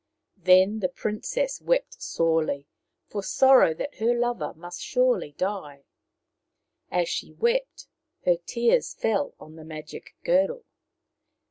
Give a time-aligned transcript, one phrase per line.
[0.41, 2.65] Then the princess wept sorely,
[3.05, 5.83] for sorrow that her lover must surely die.
[6.89, 7.85] As she wept,
[8.25, 10.65] her tears fell on the magic girdle.